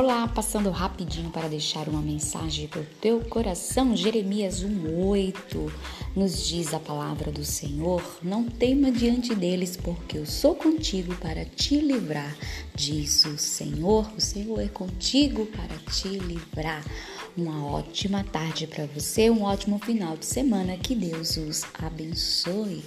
[0.00, 3.96] Olá, passando rapidinho para deixar uma mensagem para o teu coração.
[3.96, 5.72] Jeremias 1:8
[6.14, 11.44] nos diz a palavra do Senhor: Não tema diante deles, porque eu sou contigo para
[11.44, 12.32] te livrar.
[12.76, 16.84] Diz o Senhor, o Senhor é contigo para te livrar.
[17.36, 20.76] Uma ótima tarde para você, um ótimo final de semana.
[20.76, 22.84] Que Deus os abençoe.